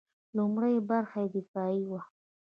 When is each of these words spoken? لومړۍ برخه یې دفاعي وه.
لومړۍ 0.37 0.75
برخه 0.89 1.17
یې 1.23 1.29
دفاعي 1.35 1.81
وه. 1.89 2.01